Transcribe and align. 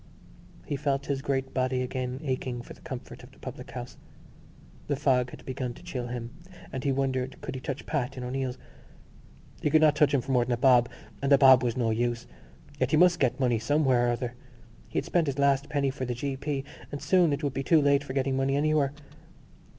He 0.65 0.77
felt 0.77 1.05
his 1.05 1.21
great 1.21 1.53
body 1.53 1.83
again 1.83 2.21
aching 2.23 2.63
for 2.63 2.73
the 2.73 2.81
comfort 2.81 3.21
of 3.21 3.29
the 3.31 3.37
public 3.37 3.69
house. 3.69 3.97
The 4.87 4.95
fog 4.95 5.29
had 5.29 5.45
begun 5.45 5.75
to 5.75 5.83
chill 5.83 6.07
him 6.07 6.31
and 6.73 6.83
he 6.83 6.91
wondered 6.91 7.39
could 7.41 7.53
he 7.53 7.61
touch 7.61 7.85
Pat 7.85 8.17
in 8.17 8.23
O'Neill's. 8.23 8.57
He 9.61 9.69
could 9.69 9.81
not 9.83 9.95
touch 9.95 10.11
him 10.11 10.21
for 10.21 10.31
more 10.31 10.43
than 10.43 10.53
a 10.53 10.57
bob—and 10.57 11.31
a 11.31 11.37
bob 11.37 11.61
was 11.61 11.77
no 11.77 11.91
use. 11.91 12.25
Yet 12.79 12.89
he 12.89 12.97
must 12.97 13.19
get 13.19 13.39
money 13.39 13.59
somewhere 13.59 14.07
or 14.07 14.11
other: 14.13 14.33
he 14.87 14.97
had 14.97 15.05
spent 15.05 15.27
his 15.27 15.37
last 15.37 15.69
penny 15.69 15.91
for 15.91 16.05
the 16.05 16.15
g.p. 16.15 16.63
and 16.91 16.99
soon 16.99 17.31
it 17.31 17.43
would 17.43 17.53
be 17.53 17.61
too 17.61 17.79
late 17.79 18.03
for 18.03 18.13
getting 18.13 18.35
money 18.35 18.55
anywhere. 18.55 18.93